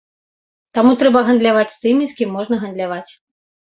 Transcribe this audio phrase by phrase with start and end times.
[0.77, 3.09] Таму трэба гандляваць з тымі, з кім можна гандляваць.